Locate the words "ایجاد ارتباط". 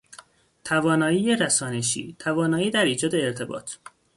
2.85-3.71